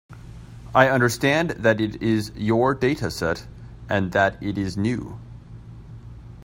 I 0.73 0.87
understand 0.89 1.51
that 1.51 1.79
it 1.79 2.01
is 2.01 2.31
your 2.35 2.73
dataset, 2.73 3.45
and 3.87 4.11
that 4.13 4.41
it 4.41 4.57
is 4.57 4.75
new. 4.75 5.19